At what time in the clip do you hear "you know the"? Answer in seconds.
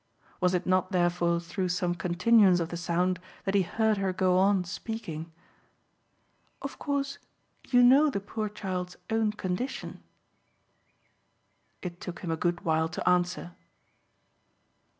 7.69-8.19